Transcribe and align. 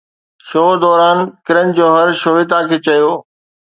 show 0.47 0.63
دوران 0.83 1.17
ڪرن 1.47 1.67
جوهر 1.77 2.09
شويتا 2.21 2.59
کي 2.69 2.77
چيو 2.85 3.11